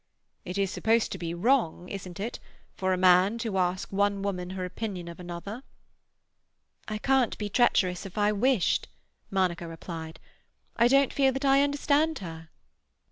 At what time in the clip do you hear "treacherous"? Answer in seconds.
7.49-8.03